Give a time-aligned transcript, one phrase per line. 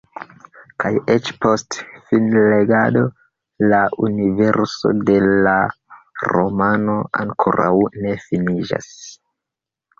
[0.83, 1.77] Kaj eĉ post
[2.11, 3.03] finlegado
[3.73, 5.55] la universo de la
[6.33, 7.71] romano ankoraŭ
[8.03, 8.93] ne finiĝas.